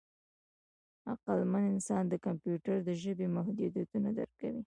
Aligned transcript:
عقلمن 1.11 1.63
انسان 1.73 2.03
د 2.09 2.13
کمپیوټر 2.25 2.75
د 2.83 2.89
ژبې 3.01 3.27
محدودیتونه 3.37 4.07
درک 4.17 4.31
کوي. 4.41 4.59